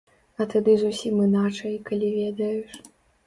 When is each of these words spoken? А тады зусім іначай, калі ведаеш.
А 0.37 0.45
тады 0.53 0.73
зусім 0.83 1.19
іначай, 1.25 1.75
калі 1.89 2.09
ведаеш. 2.21 2.71